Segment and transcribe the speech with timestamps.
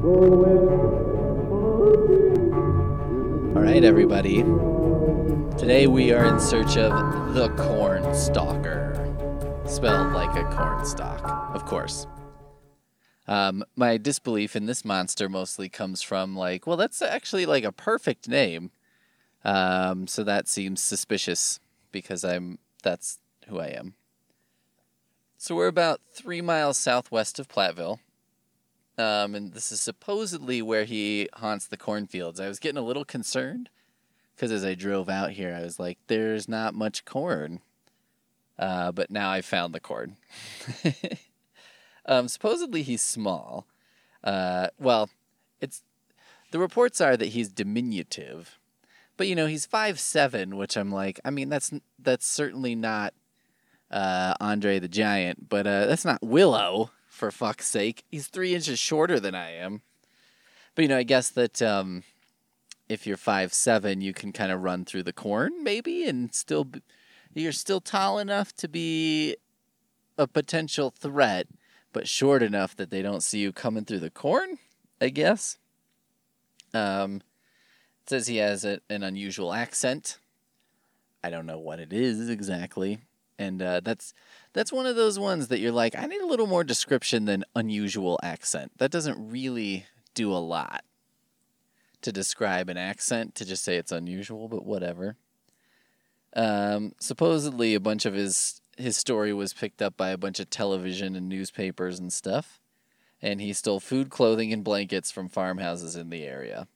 [0.00, 0.12] All
[3.56, 4.44] right, everybody.
[5.58, 8.94] Today we are in search of the corn stalker,
[9.66, 12.06] spelled like a corn stalk, of course.
[13.26, 17.72] Um, my disbelief in this monster mostly comes from like, well, that's actually like a
[17.72, 18.70] perfect name.
[19.44, 21.58] Um, so that seems suspicious
[21.90, 23.18] because I'm that's
[23.48, 23.94] who I am.
[25.36, 27.98] So we're about three miles southwest of Platteville.
[28.98, 32.40] Um, and this is supposedly where he haunts the cornfields.
[32.40, 33.70] I was getting a little concerned
[34.34, 37.60] because as I drove out here, I was like, there's not much corn.
[38.58, 40.16] Uh, but now I found the corn.
[42.06, 43.66] um, supposedly he's small.
[44.24, 45.10] Uh, well,
[45.60, 45.82] it's
[46.50, 48.58] the reports are that he's diminutive,
[49.16, 53.14] but you know he's five seven, which I'm like, I mean that's that's certainly not
[53.92, 58.04] uh, Andre the Giant, but uh, that's not Willow for fuck's sake.
[58.10, 59.82] He's three inches shorter than I am.
[60.74, 62.04] But you know, I guess that um,
[62.88, 66.64] if you're five seven, you can kind of run through the corn, maybe, and still
[66.64, 66.80] be,
[67.34, 69.36] you're still tall enough to be
[70.16, 71.46] a potential threat,
[71.92, 74.58] but short enough that they don't see you coming through the corn.
[75.00, 75.58] I guess.
[76.74, 77.22] Um,
[78.06, 80.18] says he has a, an unusual accent.
[81.22, 82.98] I don't know what it is exactly,
[83.38, 84.12] and uh, that's
[84.52, 87.44] that's one of those ones that you're like, I need a little more description than
[87.54, 88.72] unusual accent.
[88.78, 90.84] That doesn't really do a lot
[92.02, 95.16] to describe an accent to just say it's unusual, but whatever.
[96.34, 100.50] Um, supposedly, a bunch of his his story was picked up by a bunch of
[100.50, 102.60] television and newspapers and stuff,
[103.20, 106.68] and he stole food, clothing, and blankets from farmhouses in the area.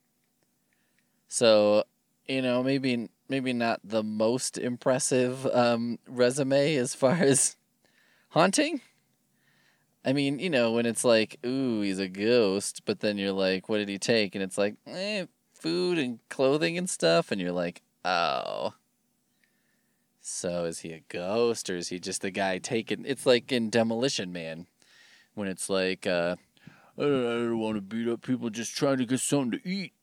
[1.29, 1.85] So,
[2.27, 7.57] you know, maybe maybe not the most impressive um, resume as far as
[8.29, 8.83] haunting.
[10.05, 13.71] I mean, you know, when it's like, ooh, he's a ghost, but then you're like,
[13.71, 14.35] what did he take?
[14.35, 17.33] And it's like, eh, food and clothing and stuff.
[17.33, 18.75] And you're like, oh.
[20.21, 23.07] So is he a ghost or is he just the guy taking.
[23.07, 24.67] It's like in Demolition Man
[25.33, 26.37] when it's like, uh,
[26.99, 29.67] I don't, I don't want to beat up people just trying to get something to
[29.67, 29.95] eat.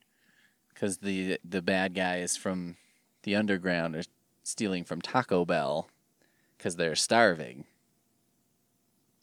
[0.73, 2.78] Because the, the bad guy is from
[3.24, 4.03] the underground are
[4.44, 5.90] stealing from Taco Bell
[6.57, 7.66] because they're starving.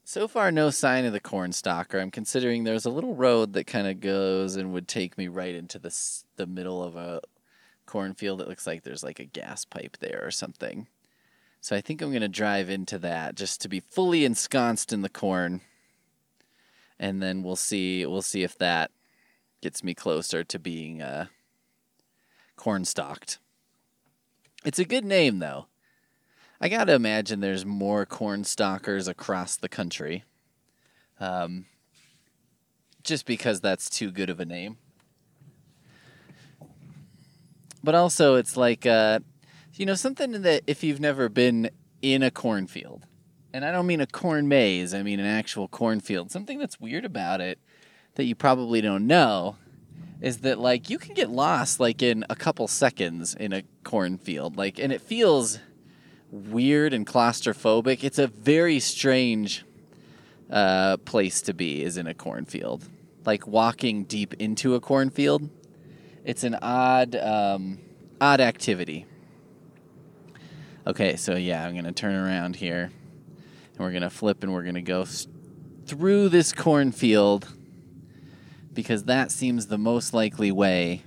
[0.04, 1.98] So far, no sign of the corn stalker.
[1.98, 5.54] I'm considering there's a little road that kind of goes and would take me right
[5.54, 5.92] into the
[6.36, 7.20] the middle of a
[7.86, 8.40] cornfield.
[8.40, 10.86] It looks like there's like a gas pipe there or something.
[11.60, 15.08] So I think I'm gonna drive into that just to be fully ensconced in the
[15.08, 15.62] corn,
[17.00, 18.92] and then we'll see we'll see if that
[19.60, 21.26] gets me closer to being uh,
[22.54, 23.40] corn stalked.
[24.66, 25.68] It's a good name though.
[26.60, 30.24] I gotta imagine there's more corn stalkers across the country.
[31.20, 31.66] Um,
[33.04, 34.78] just because that's too good of a name.
[37.84, 39.20] But also, it's like, uh,
[39.74, 41.70] you know, something that if you've never been
[42.02, 43.06] in a cornfield,
[43.52, 47.04] and I don't mean a corn maze, I mean an actual cornfield, something that's weird
[47.04, 47.60] about it
[48.16, 49.58] that you probably don't know
[50.20, 54.56] is that, like, you can get lost, like, in a couple seconds in a cornfield.
[54.56, 55.58] Like, and it feels
[56.30, 58.02] weird and claustrophobic.
[58.02, 59.64] It's a very strange
[60.50, 62.88] uh, place to be, is in a cornfield.
[63.24, 65.50] Like walking deep into a cornfield.
[66.24, 67.78] It's an odd, um,
[68.20, 69.06] odd activity.
[70.86, 72.90] Okay, so yeah, I'm gonna turn around here,
[73.72, 75.04] and we're gonna flip, and we're gonna go
[75.86, 77.52] through this cornfield
[78.76, 81.02] because that seems the most likely way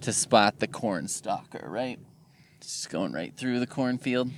[0.00, 1.98] to spot the corn stalker, right?
[2.60, 4.30] Just going right through the cornfield.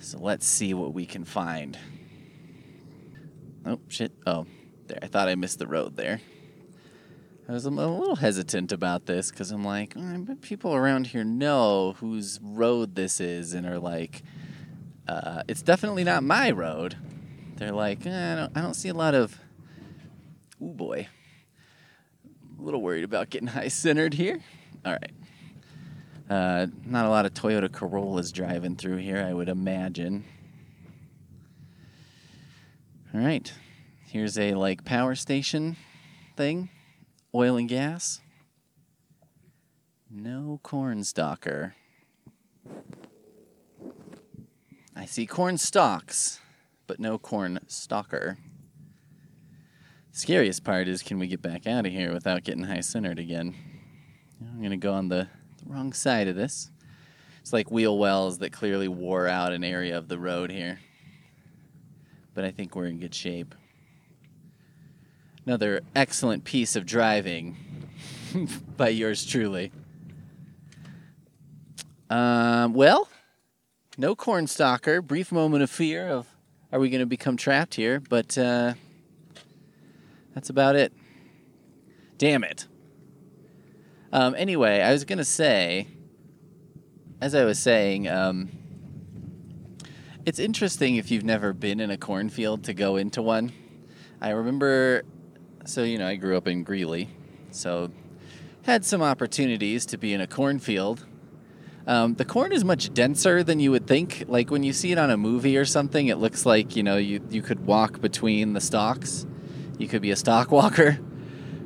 [0.00, 1.78] So let's see what we can find.
[3.64, 4.12] Oh, shit.
[4.26, 4.46] Oh,
[4.86, 4.98] there.
[5.02, 6.20] I thought I missed the road there.
[7.48, 11.22] I was a little hesitant about this because I'm like, I bet people around here
[11.22, 14.22] know whose road this is and are like,
[15.06, 16.96] uh, it's definitely not my road.
[17.56, 19.38] They're like, eh, I, don't, I don't see a lot of.
[20.62, 21.08] Ooh, boy.
[22.58, 24.40] A little worried about getting high centered here.
[24.84, 25.12] All right.
[26.28, 30.24] Uh, not a lot of Toyota Corollas driving through here, I would imagine.
[33.14, 33.52] All right.
[34.06, 35.76] Here's a like power station
[36.36, 36.70] thing.
[37.34, 38.20] Oil and gas.
[40.10, 41.74] No corn stalker.
[44.94, 46.40] I see corn stalks,
[46.86, 48.38] but no corn stalker.
[50.16, 53.54] Scariest part is can we get back out of here without getting high centered again?
[54.40, 55.28] I'm going to go on the
[55.66, 56.70] wrong side of this.
[57.42, 60.80] It's like wheel wells that clearly wore out an area of the road here.
[62.32, 63.54] But I think we're in good shape.
[65.44, 67.58] Another excellent piece of driving
[68.78, 69.70] by yours truly.
[72.08, 73.06] Um, well,
[73.98, 75.02] no cornstalker.
[75.02, 76.26] Brief moment of fear of
[76.72, 78.00] are we going to become trapped here?
[78.00, 78.72] But uh,
[80.36, 80.92] that's about it.
[82.18, 82.66] Damn it.
[84.12, 85.86] Um, anyway, I was going to say,
[87.22, 88.50] as I was saying, um,
[90.26, 93.50] it's interesting if you've never been in a cornfield to go into one.
[94.20, 95.04] I remember,
[95.64, 97.08] so, you know, I grew up in Greeley,
[97.50, 97.90] so
[98.64, 101.06] had some opportunities to be in a cornfield
[101.86, 104.24] um, the corn is much denser than you would think.
[104.26, 106.96] Like when you see it on a movie or something, it looks like you know
[106.96, 109.24] you you could walk between the stalks.
[109.78, 110.98] You could be a stock walker,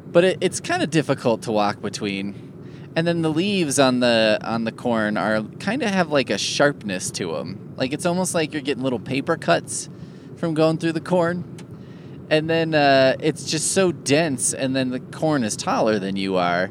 [0.07, 2.49] but it, it's kind of difficult to walk between.
[2.97, 6.39] And then the leaves on the on the corn are kind of have like a
[6.39, 7.75] sharpness to them.
[7.77, 9.89] Like it's almost like you're getting little paper cuts
[10.37, 11.45] from going through the corn.
[12.31, 16.37] And then uh, it's just so dense, and then the corn is taller than you
[16.37, 16.71] are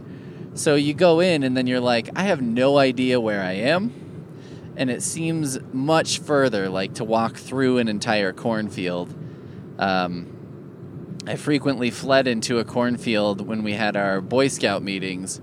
[0.59, 3.93] so you go in and then you're like, I have no idea where I am.
[4.75, 9.13] And it seems much further, like to walk through an entire cornfield.
[9.77, 10.35] Um,
[11.27, 15.41] I frequently fled into a cornfield when we had our Boy Scout meetings.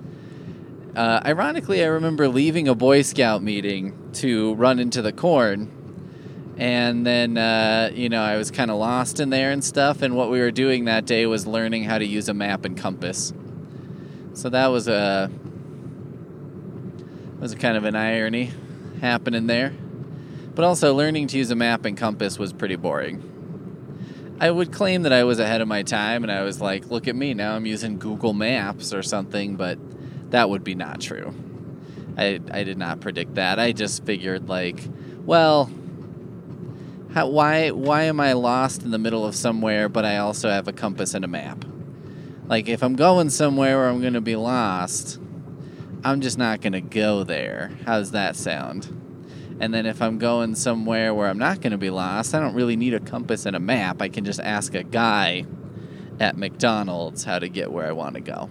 [0.96, 5.70] Uh, ironically, I remember leaving a Boy Scout meeting to run into the corn.
[6.56, 10.00] And then, uh, you know, I was kind of lost in there and stuff.
[10.00, 12.76] And what we were doing that day was learning how to use a map and
[12.76, 13.34] compass.
[14.32, 15.30] So that was a
[17.38, 18.52] was a kind of an irony
[19.02, 19.74] happening there.
[20.54, 23.35] But also learning to use a map and compass was pretty boring.
[24.38, 27.08] I would claim that I was ahead of my time and I was like, look
[27.08, 29.78] at me, now I'm using Google Maps or something, but
[30.30, 31.34] that would be not true.
[32.18, 33.58] I, I did not predict that.
[33.58, 34.80] I just figured like,
[35.24, 35.70] well,
[37.14, 40.68] how, why why am I lost in the middle of somewhere but I also have
[40.68, 41.64] a compass and a map?
[42.46, 45.18] Like, if I'm going somewhere where I'm going to be lost,
[46.04, 47.72] I'm just not going to go there.
[47.86, 49.05] How does that sound?
[49.58, 52.54] And then if I'm going somewhere where I'm not going to be lost, I don't
[52.54, 54.02] really need a compass and a map.
[54.02, 55.46] I can just ask a guy
[56.20, 58.50] at McDonald's how to get where I want to go.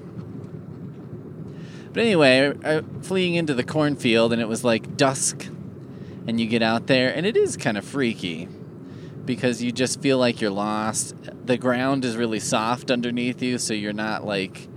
[1.93, 5.47] But anyway, I, fleeing into the cornfield, and it was like dusk,
[6.27, 8.49] and you get out there, and it is kind of freaky
[9.25, 11.15] because you just feel like you're lost.
[11.45, 14.67] The ground is really soft underneath you, so you're not like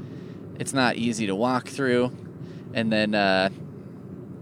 [0.58, 2.12] it's not easy to walk through.
[2.74, 3.50] And then uh,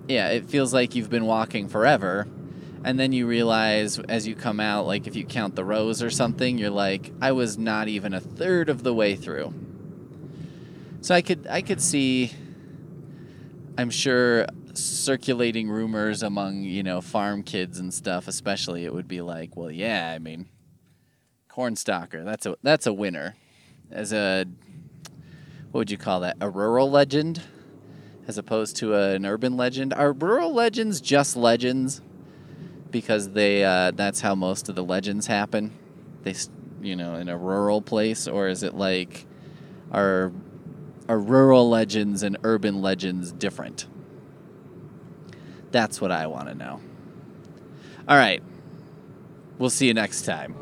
[0.09, 2.27] yeah, it feels like you've been walking forever.
[2.85, 6.11] And then you realize as you come out, like if you count the rows or
[6.11, 9.53] something, you're like, I was not even a third of the way through.
[11.01, 12.33] So I could I could see
[13.79, 19.21] I'm sure circulating rumors among you know farm kids and stuff, especially, it would be
[19.21, 20.49] like, well, yeah, I mean,
[21.49, 22.25] cornstalker.
[22.25, 23.37] That's a that's a winner.
[23.91, 24.47] As a
[25.71, 26.37] what would you call that?
[26.41, 27.43] A rural legend,
[28.27, 29.93] as opposed to an urban legend.
[29.95, 32.01] Are rural legends just legends?
[32.91, 35.73] Because they uh, that's how most of the legends happen.
[36.23, 36.35] They
[36.81, 39.27] you know in a rural place, or is it like
[39.93, 40.33] are
[41.09, 43.87] are rural legends and urban legends different?
[45.71, 46.81] That's what I want to know.
[48.09, 48.43] All right.
[49.59, 50.55] We'll see you next time.